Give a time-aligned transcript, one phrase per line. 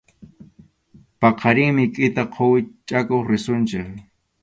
[1.19, 3.89] Paqarinmi kʼita quwi chakuq risunchik.